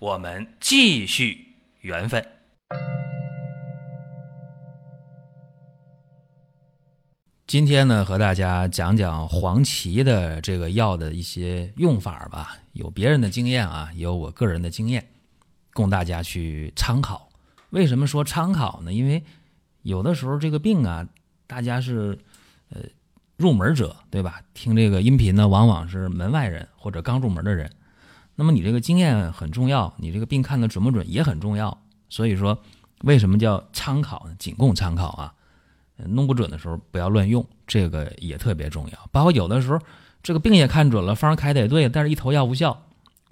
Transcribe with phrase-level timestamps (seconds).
[0.00, 2.24] 我们继续缘分。
[7.48, 12.56] 今天呢，和大家讲讲黄芪的这个药的一些用法吧。
[12.74, 15.04] 有别人的经验啊，也有我个人的经验，
[15.72, 17.28] 供大家去参考。
[17.70, 18.92] 为什么说参考呢？
[18.92, 19.24] 因为
[19.82, 21.08] 有的时候这个病啊，
[21.48, 22.16] 大家是
[22.70, 22.82] 呃
[23.36, 24.40] 入门者，对吧？
[24.54, 27.68] 听这个音频呢，往往是门外人或者刚入门的人。
[28.40, 31.76] 那么你这个经验很重要，你这个病看的准不准也很重要。
[32.08, 32.56] 所以说，
[33.02, 34.36] 为什么叫参考呢？
[34.38, 35.34] 仅供参考啊。
[36.06, 39.08] 弄不准的时候不要乱用，这个也特别重要。
[39.10, 39.80] 包括有的时候
[40.22, 42.80] 这个病也看准了，方开的也对，但是一头药无效，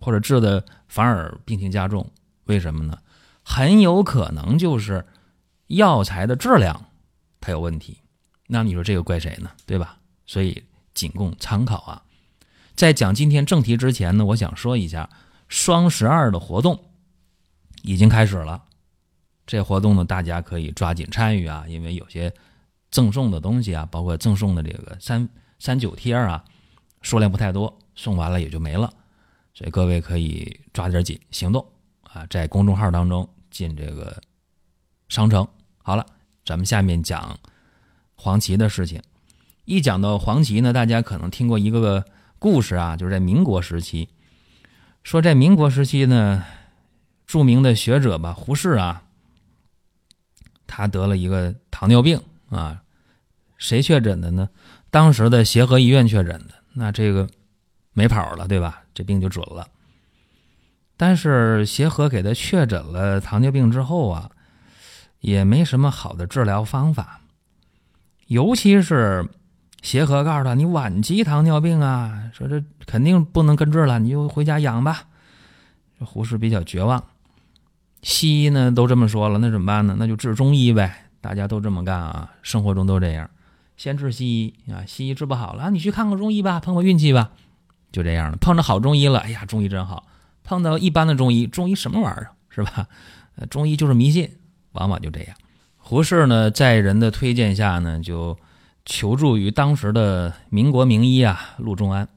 [0.01, 2.11] 或者治的反而病情加重，
[2.47, 2.99] 为什么呢？
[3.45, 5.07] 很有可能就是
[5.69, 6.87] 药材的质量
[7.41, 7.99] 它有问题。
[8.49, 9.49] 那你说这个怪谁呢？
[9.65, 9.99] 对吧？
[10.27, 12.03] 所以仅供参考啊。
[12.77, 15.11] 在讲今天正题之前呢，我想说一下
[15.49, 16.85] 双十二的活动
[17.83, 18.63] 已经开始了。
[19.47, 22.33] 这活动呢，大家可以抓紧参与啊，因为有些。
[22.89, 26.43] 赠送的东西啊，包括赠送的这个三三九贴啊，
[27.03, 28.91] 数量不太多，送完了也就没了，
[29.53, 31.67] 所以各位可以抓点紧行动
[32.05, 34.19] 啊，在公众号当中进这个
[35.09, 35.47] 商城。
[35.83, 36.07] 好了，
[36.45, 37.39] 咱们下面讲
[38.15, 39.03] 黄芪的事情。
[39.65, 42.07] 一讲到黄芪呢，大家可能听过一个个
[42.39, 44.09] 故事啊，就是在民国时期，
[45.03, 46.45] 说在民国时期呢，
[47.27, 49.03] 著名的学者吧，胡适啊，
[50.67, 52.21] 他得了一个糖尿病
[52.51, 52.83] 啊。
[53.59, 54.51] 谁确诊的呢？
[54.91, 57.27] 当时的协和医院确诊的，那这个
[57.95, 58.83] 没跑了，对吧？
[58.93, 59.67] 这病就准了。
[60.99, 64.31] 但是协和给他确诊了糖尿病之后啊，
[65.21, 67.21] 也没什么好的治疗方法。
[68.27, 69.27] 尤其是
[69.87, 75.05] 协和告诉他：“你晚期糖尿病啊，说这肯定不能根治了，你就回家养吧。”
[75.97, 77.05] 这胡适比较绝望。
[78.03, 79.95] 西医呢都这么说了，那怎么办呢？
[79.97, 81.05] 那就治中医呗。
[81.21, 83.31] 大家都这么干啊，生活中都这样。
[83.77, 87.31] 先治西医啊，西医治不好了，你去看看中医吧，碰碰运气吧，
[87.93, 88.37] 就这样了。
[88.39, 90.03] 碰着好中医了，哎呀，中医真好；
[90.43, 92.89] 碰到一般的中医，中医什么玩意儿，是吧？
[93.49, 94.29] 中医就是迷信，
[94.73, 95.37] 往往就这样。
[95.77, 98.37] 胡适呢，在人的推荐下呢，就
[98.87, 102.09] 求助于当时的民国名医啊，陆仲安。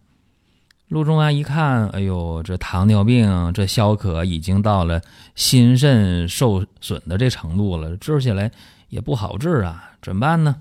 [0.87, 5.01] 陆仲安一看，哎呦，这糖尿病这消渴已经到了
[5.35, 8.51] 心肾受损的这程度了，治起来
[8.87, 10.55] 也不好治啊，怎么办呢？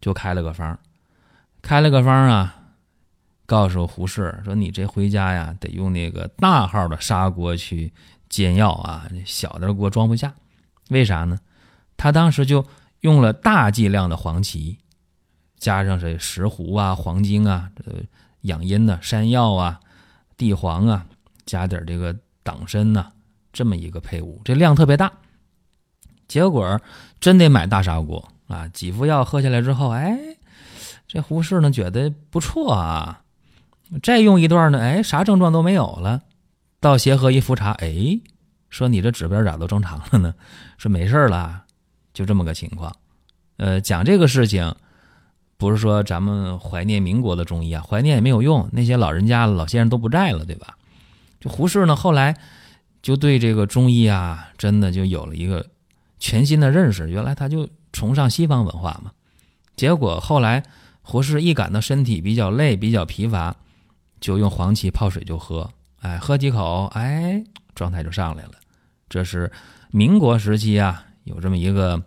[0.00, 0.76] 就开了个方，
[1.62, 2.56] 开了个方啊，
[3.46, 7.92] 告诉胡适说：“你这回家呀，得用那个大号的砂锅去
[8.28, 10.34] 煎药啊，小的锅装不下。
[10.88, 11.38] 为啥呢？
[11.96, 12.66] 他当时就
[13.02, 14.79] 用了大剂量的黄芪，
[15.60, 17.70] 加上这石斛啊、黄精啊、
[18.40, 19.78] 养阴的山药啊、
[20.36, 21.06] 地黄啊，
[21.46, 23.06] 加点这个党参呐，
[23.52, 25.12] 这么一个配伍，这量特别大。
[26.26, 26.80] 结果
[27.20, 30.18] 真得买大砂锅。”啊，几副药喝下来之后，哎，
[31.06, 33.22] 这胡适呢觉得不错啊，
[34.02, 36.22] 再用一段呢，哎，啥症状都没有了。
[36.80, 38.18] 到协和一复查，哎，
[38.68, 40.34] 说你这指标咋都正常了呢？
[40.78, 41.62] 说没事了，
[42.12, 42.92] 就这么个情况。
[43.58, 44.74] 呃，讲这个事情，
[45.60, 50.76] 不是说咱们怀念民国的中医啊，怀念也没有用，那些老人家老先生都不在了，对吧？
[51.38, 52.36] 就胡适呢，后来
[53.00, 55.64] 就对这个中医啊，真的就有了一个
[56.18, 57.08] 全新的认识。
[57.08, 57.68] 原来他就。
[57.92, 59.10] 崇尚西方文化嘛，
[59.74, 60.62] 结果后来
[61.02, 63.56] 胡适一感到身体比较累、比较疲乏，
[64.20, 65.68] 就用黄芪泡水就喝，
[66.00, 67.42] 哎，喝几口，哎，
[67.74, 68.52] 状态就上来了。
[69.08, 69.50] 这是
[69.90, 72.00] 民国时期啊，有这么一个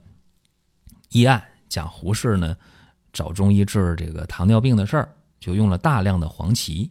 [1.09, 2.55] 医案，讲胡适呢
[3.13, 6.89] 找中医治这个糖尿病的事儿，就用了大量的黄芪。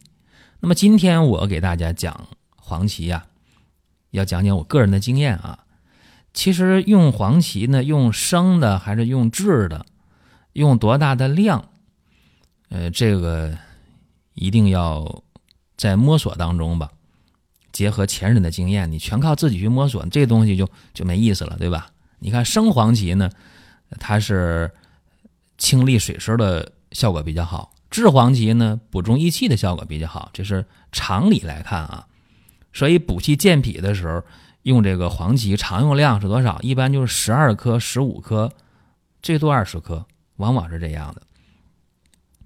[0.59, 3.25] 那么今天我给大家讲黄芪呀，
[4.11, 5.59] 要讲讲我个人的经验啊。
[6.33, 9.85] 其实用黄芪呢，用生的还是用制的，
[10.53, 11.69] 用多大的量？
[12.69, 13.55] 呃，这个
[14.33, 15.21] 一定要
[15.77, 16.89] 在摸索当中吧，
[17.71, 21.91] 结合前人的经验，你全靠自己去摸索，这东西就就没意思了，对吧？
[22.17, 23.29] 你看生黄芪呢，
[23.99, 24.71] 它是
[25.63, 30.29] 清利水湿的效果比较好；制黄芪呢，补中益气的效果比较好。
[30.33, 32.05] 这是常理来看啊，
[32.73, 34.21] 所以补气健脾的时候。
[34.63, 36.57] 用这个黄芪常用量是多少？
[36.61, 38.49] 一般就是十二克、十五克，
[39.21, 40.05] 最多二十克，
[40.37, 41.21] 往往是这样的。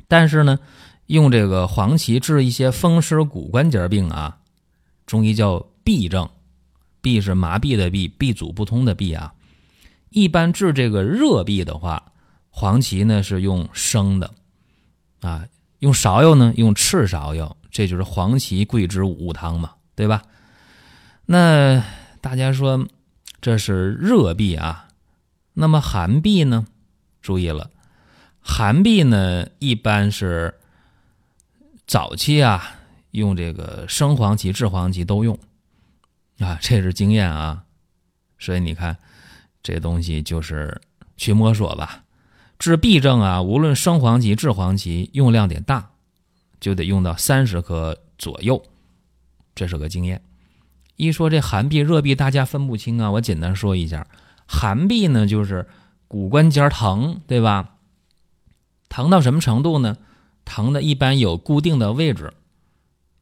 [0.07, 0.57] 但是呢，
[1.05, 4.39] 用这个黄芪治一些风湿骨关节病啊，
[5.05, 6.27] 中医叫痹症，
[7.03, 9.35] 痹是麻痹的痹，痹阻不通的痹啊。
[10.09, 12.13] 一般治这个热痹的话，
[12.59, 14.33] 黄芪呢是用生的，
[15.21, 15.45] 啊，
[15.77, 20.23] 用芍药呢用赤芍药，这就是黄芪桂枝五物汤嘛，对吧？
[21.27, 21.83] 那
[22.19, 22.87] 大家说
[23.41, 24.87] 这是热痹啊，
[25.53, 26.65] 那么寒痹呢？
[27.21, 27.69] 注意了，
[28.41, 30.55] 寒痹呢一般是
[31.85, 32.71] 早期啊
[33.11, 35.37] 用这个生黄芪、制黄芪都用
[36.39, 37.65] 啊，这是经验啊，
[38.39, 38.97] 所以你看。
[39.63, 40.79] 这东西就是
[41.17, 42.01] 去摸索吧，
[42.59, 45.91] 治痹症啊，无论生黄芪、制黄芪，用量得大，
[46.59, 48.61] 就得用到三十克左右，
[49.53, 50.21] 这是个经验。
[50.95, 54.07] 一说这寒痹、热痹，大家分不清啊，我简单说一下，
[54.47, 55.67] 寒痹呢就是
[56.07, 57.75] 骨关节疼，对吧？
[58.89, 59.97] 疼到什么程度呢？
[60.45, 62.33] 疼的一般有固定的位置，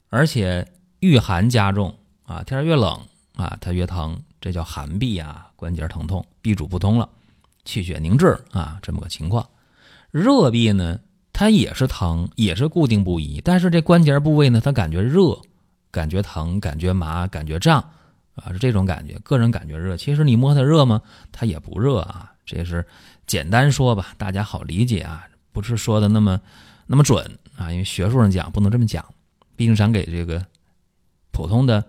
[0.10, 3.02] 而且遇寒加重啊，天越冷
[3.36, 4.22] 啊，它越疼。
[4.40, 7.10] 这叫寒痹啊，关节疼痛，痹阻不通了，
[7.66, 9.46] 气血凝滞啊，这么个情况。
[10.12, 10.98] 热痹呢，
[11.34, 15.38] 它也是疼，也是固定不移，但是这关节部位呢，它感觉热，
[15.92, 17.84] 感觉疼，感觉麻，感觉胀
[18.36, 19.20] 啊，是这种感觉。
[19.24, 21.02] 个人感觉热，其实你摸它热吗？
[21.32, 22.32] 它也不热啊。
[22.46, 22.86] 这是
[23.28, 26.40] 简单说吧，大家好理解啊，不是说的那么
[26.88, 29.04] 那么准啊，因为学术上讲不能这么讲，
[29.56, 30.46] 毕竟咱给这个
[31.32, 31.84] 普通的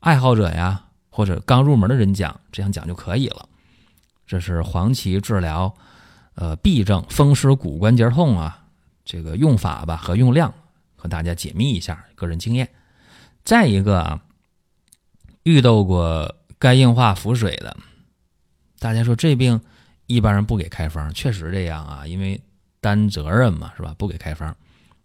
[0.00, 0.80] 爱好者呀。
[1.16, 3.48] 或者刚入门的人讲，这样讲就可以了。
[4.26, 5.74] 这是黄芪治疗，
[6.34, 8.64] 呃，痹症、风湿骨关节痛啊，
[9.04, 10.52] 这个用法吧和用量，
[10.96, 12.68] 和大家解密一下个人经验。
[13.44, 14.20] 再一个啊，
[15.42, 17.76] 遇到过肝硬化腹水的，
[18.78, 19.60] 大家说这病
[20.06, 22.40] 一般人不给开方，确实这样啊，因为
[22.80, 23.94] 担责任嘛，是吧？
[23.98, 24.56] 不给开方。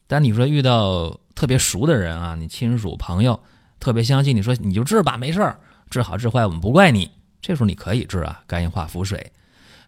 [0.08, 3.40] 但你说遇到特别熟的人啊，你亲属朋友
[3.80, 5.60] 特别相信，你说你就治吧，没事儿。
[5.90, 7.12] 治好治坏我们不怪你，
[7.42, 9.32] 这时候你可以治啊，肝硬化腹水。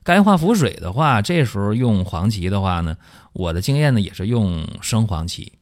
[0.03, 2.97] 肝硬化腹水的话，这时候用黄芪的话呢，
[3.33, 5.53] 我的经验呢也是用生黄芪，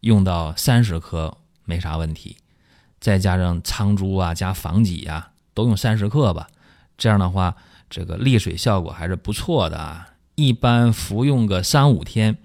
[0.00, 2.36] 用到三十克没啥问题，
[3.00, 6.48] 再加上苍术啊加防己啊，都用三十克吧。
[6.98, 7.56] 这样的话，
[7.88, 10.08] 这个利水效果还是不错的啊。
[10.34, 12.36] 一般服用个三五天，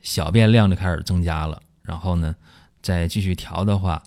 [0.00, 2.34] 小便量就开始增加了，然后呢
[2.80, 4.02] 再继续调的话。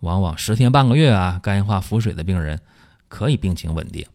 [0.00, 2.60] 往往十天半个月啊，肝硬化腹水的病人
[3.12, 4.06] 可以病情稳定。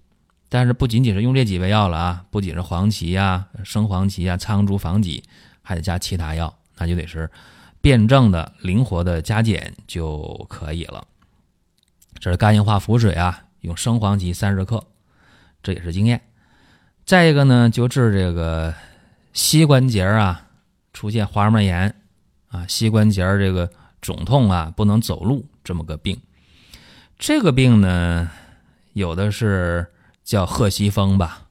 [0.50, 5.24] 但是不仅仅是用这几味药了啊，不仅是黄芪呀、生黄芪呀、苍术、防己，
[5.62, 7.30] 还得加其他药，那就得是
[7.80, 11.06] 辩证的、灵活的加减就可以了。
[12.18, 14.84] 这是肝硬化腹水啊，用生黄芪三十克，
[15.62, 16.20] 这也是经验。
[17.06, 18.74] 再一个呢，就治这个
[19.34, 20.48] 膝关节啊
[20.92, 21.94] 出现滑膜炎
[22.48, 23.70] 啊，膝关节这个
[24.02, 25.46] 肿痛啊，不能走路。
[25.64, 26.18] 这么个病，
[27.20, 28.32] 这个病呢，
[28.98, 29.88] 有的是
[30.24, 31.44] 叫鹤膝风吧，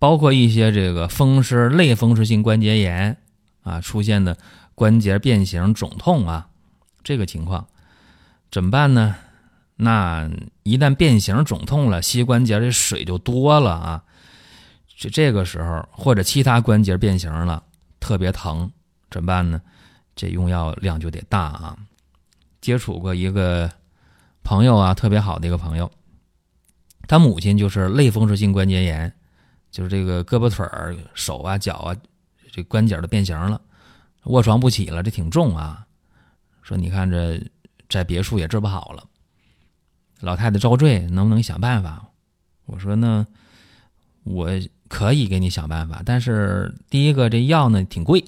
[0.00, 3.16] 包括一些这个风湿类风湿性关节炎
[3.62, 4.36] 啊出现的
[4.74, 6.48] 关节变形肿痛啊，
[7.04, 7.68] 这个情况
[8.50, 9.14] 怎么办呢？
[9.76, 10.28] 那
[10.64, 14.04] 一旦变形肿痛了，膝关节这水就多了啊，
[14.96, 17.62] 就这个时候或者其他关节变形了，
[18.00, 18.70] 特别疼，
[19.10, 19.60] 怎么办呢？
[20.16, 21.76] 这用药量就得大啊。
[22.60, 23.70] 接触过一个
[24.42, 25.90] 朋友啊，特别好的一个朋友，
[27.06, 29.12] 他母亲就是类风湿性关节炎，
[29.70, 31.96] 就是这个胳膊腿儿、手啊、脚啊，
[32.50, 33.60] 这关节都变形了，
[34.24, 35.86] 卧床不起了，这挺重啊。
[36.62, 37.40] 说你看这
[37.88, 39.04] 在别处也治不好了，
[40.20, 42.04] 老太太遭罪，能不能想办法？
[42.66, 43.26] 我说那
[44.22, 44.48] 我
[44.88, 48.24] 可以给你想办法，但是第一个这药呢挺贵，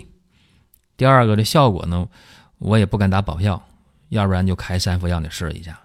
[0.97, 2.09] 第二个这效果呢
[2.59, 3.63] 我也不敢打保票。
[4.11, 5.81] 要不然就开三副药你试一下，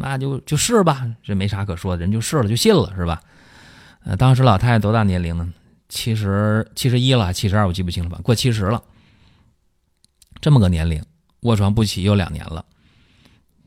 [0.00, 3.20] 那就就试吧，这没啥可说的，人就试了就信了，是吧？
[4.04, 5.52] 呃，当时老太太多大年龄呢？
[5.88, 8.20] 七十七十一了，七十二我记不清了吧？
[8.22, 8.82] 过七十了，
[10.40, 11.04] 这么个年龄，
[11.40, 12.64] 卧床不起又两年了，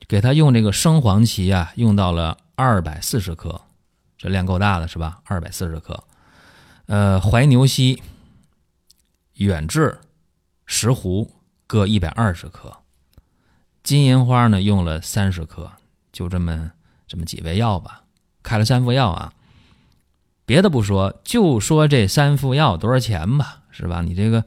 [0.08, 3.60] 给他用这个生黄芪啊，用到了二百四十克，
[4.18, 5.20] 这量够大的是吧？
[5.26, 6.02] 二百四十克，
[6.86, 8.02] 呃，怀牛膝、
[9.34, 10.00] 远志、
[10.66, 11.30] 石斛
[11.68, 12.78] 各一百二十克。
[13.84, 15.72] 金银花呢，用了三十克，
[16.12, 16.72] 就这么
[17.08, 18.04] 这么几味药吧，
[18.44, 19.34] 开了三副药啊。
[20.46, 24.02] 别的不说，就说这三副药多少钱吧，是吧？
[24.02, 24.44] 你这个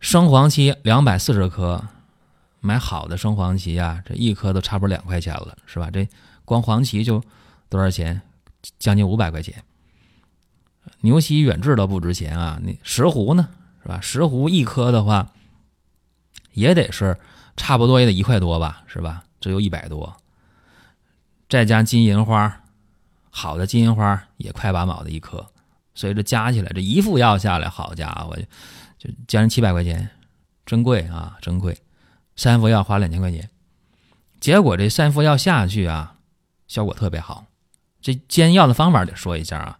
[0.00, 1.84] 生黄芪两百四十克，
[2.60, 5.90] 买好的生黄芪啊，这一颗都差不多两块钱了，是吧？
[5.92, 6.08] 这
[6.44, 7.22] 光黄芪就
[7.68, 8.20] 多少钱？
[8.78, 9.62] 将近五百块钱。
[11.02, 12.58] 牛膝远志都不值钱啊！
[12.62, 13.48] 那石斛呢？
[13.82, 14.00] 是吧？
[14.00, 15.30] 石斛一颗的话，
[16.54, 17.16] 也得是
[17.56, 18.82] 差不多也得一块多吧？
[18.86, 19.22] 是吧？
[19.40, 20.16] 只有一百多。
[21.48, 22.62] 再加金银花，
[23.30, 25.46] 好的金银花也快八毛的一颗，
[25.94, 28.36] 所以这加起来这一副药下来，好家伙，
[28.98, 30.10] 就将近七百块钱，
[30.66, 31.76] 真贵啊，真贵！
[32.36, 33.48] 三副药花两千块钱，
[34.40, 36.16] 结果这三副药下去啊，
[36.66, 37.46] 效果特别好。
[38.00, 39.78] 这煎药的方法得说一下啊，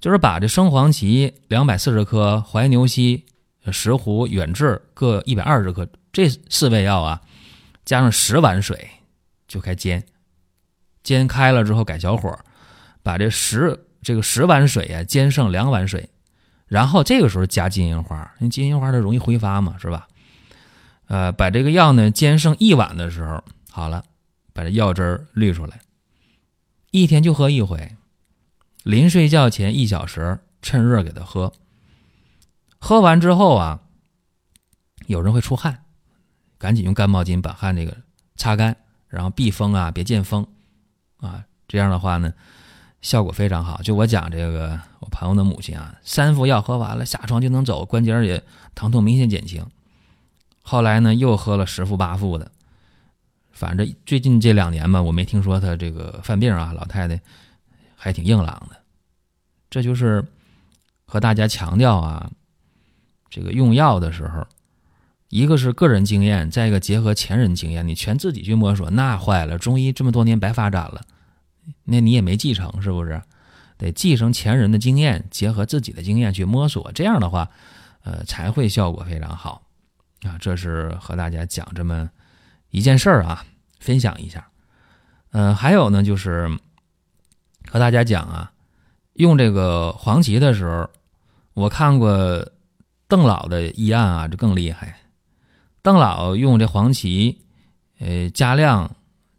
[0.00, 3.26] 就是把这生黄芪两百四十克、怀牛膝、
[3.70, 7.20] 石斛、远志各一百二十克这四味药啊，
[7.84, 8.88] 加上十碗水
[9.48, 10.02] 就开煎。
[11.02, 12.38] 煎开了之后改小火，
[13.02, 16.08] 把这十这个十碗水呀煎剩两碗水，
[16.66, 20.08] 然后这个时候加金银花，因为金银花它容易挥发嘛，是吧？
[21.06, 24.04] 呃，把这个药呢煎剩一碗的时候，好了，
[24.52, 25.80] 把这药汁儿滤出来，
[26.90, 27.96] 一天就喝一回，
[28.82, 31.52] 临睡觉前一小时趁热给他喝。
[32.78, 33.80] 喝完之后啊，
[35.06, 35.84] 有人会出汗，
[36.58, 37.96] 赶紧用干毛巾把汗这个
[38.36, 38.76] 擦干，
[39.08, 40.46] 然后避风啊，别见风。
[41.22, 42.34] 啊，这样的话呢，
[43.00, 43.80] 效果非常好。
[43.80, 48.42] 就我讲这个，我朋友的母亲啊，三副药喝完了，下床就能走，关节也
[48.74, 49.64] 疼痛明显减轻。
[50.62, 52.50] 后来呢，又喝了十副八副的，
[53.52, 56.72] 反正最近这两年吧，我没听说他这个犯病啊。
[56.72, 57.20] 老太太
[57.96, 58.76] 还挺硬朗的。
[59.70, 60.24] 这就是
[61.06, 62.30] 和大家强调啊，
[63.30, 64.46] 这个用药的时候，
[65.28, 71.00] 一个是个人经验，再一个结合前人经验，你全自己去摸索，那坏了，中医这么多年白发展了。
[71.84, 73.20] 那你也没继承，是不是？
[73.78, 77.50] 得继承前人的经验，结合自己的经验去摸索，这样的话，
[78.04, 79.62] 呃，才会效果非常好
[80.22, 80.38] 啊。
[80.38, 82.08] 这是和大家讲这么
[82.70, 83.44] 一件事儿啊，
[83.80, 84.46] 分享一下。
[85.32, 86.48] 嗯，还有呢，就是
[87.68, 88.52] 和大家讲啊，
[89.14, 90.88] 用这个黄芪的时候，
[91.54, 92.48] 我看过
[93.08, 94.96] 邓老的医案啊，这更厉害。
[95.82, 97.36] 邓老用这黄芪，
[97.98, 98.94] 呃，加量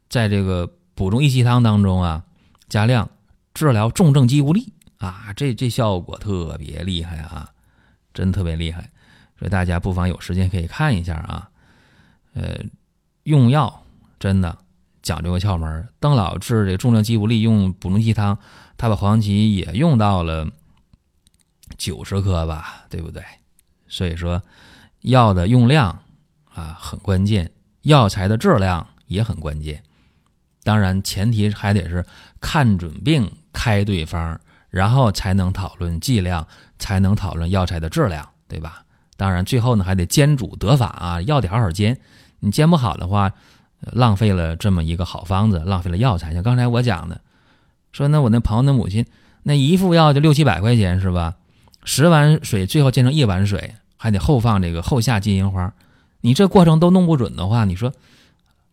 [0.10, 0.70] 在这个。
[0.96, 2.24] 补中益气汤当中啊，
[2.70, 3.10] 加量
[3.54, 7.50] 治疗重症肌无力啊，这这效果特别厉害啊，
[8.14, 8.90] 真特别厉害，
[9.38, 11.50] 所以大家不妨有时间可以看一下啊。
[12.34, 12.60] 呃，
[13.24, 13.84] 用药
[14.20, 14.58] 真的
[15.02, 15.88] 讲究个窍门。
[16.00, 18.38] 邓老治这重症肌无力用补中益气汤，
[18.78, 20.48] 他把黄芪也用到了
[21.78, 23.24] 九十克吧，对不对？
[23.88, 24.42] 所以说
[25.02, 26.00] 药的用量
[26.50, 29.84] 啊很关键，药材的质量也很关键。
[30.64, 32.06] 当然，前提还得是
[32.40, 34.40] 看准病开对方，
[34.70, 36.48] 然后才能讨论剂量，
[36.80, 38.84] 才能讨论药材的质量，对吧？
[39.18, 41.98] 当然，最后呢还得煎煮得法啊，药得好好煎。
[42.40, 43.32] 你煎不好的话，
[43.92, 46.34] 浪费了这么一个好方子，浪费了药材。
[46.34, 47.20] 像刚才我讲的，
[47.92, 49.06] 说那我那朋友的母亲
[49.44, 51.36] 那一副药就六七百块钱是吧？
[51.84, 55.74] 十碗水最后煎成一碗水，还得后放这个后下金银花，
[56.22, 57.94] 你这过程都弄不准的话，你说？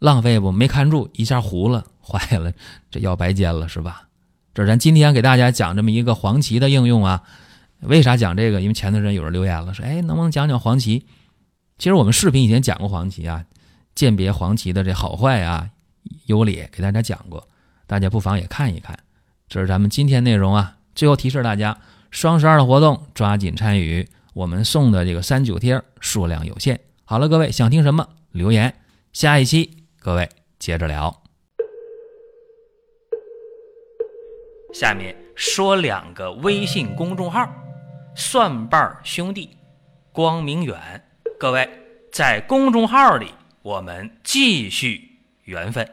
[0.01, 0.51] 浪费不？
[0.51, 2.53] 没看住，一下糊了， 坏了，
[2.91, 4.09] 这药白煎了，是吧？
[4.53, 7.23] 这咱今天给大家讲这么一个黄芪的应用啊。
[7.83, 8.61] 为啥讲这个？
[8.61, 11.07] 因为前段时间有人留言了，说：“哎，能不能讲讲黄芪？”
[11.79, 13.45] 其实我们视频以前讲过黄芪啊，
[13.95, 15.71] 鉴别黄芪的这好坏啊、
[16.27, 17.47] 优劣，给大家讲过，
[17.87, 18.99] 大家不妨也看一看。
[19.49, 20.77] 这是咱们今天内容啊。
[20.95, 21.79] 最后提示大家，
[22.11, 26.81] 双十二的活动抓紧参与，我们送的这个三九贴数量有限。
[27.05, 28.75] 好了，各位想听什么留言，
[29.13, 29.80] 下一期。
[30.03, 30.27] 各位，
[30.59, 31.15] 接着聊。
[34.73, 37.47] 下面说两个微信公众号：
[38.17, 39.59] 蒜瓣兄弟、
[40.11, 41.07] 光明远。
[41.39, 41.69] 各位
[42.11, 45.87] 在公众号里，我们继续缘分。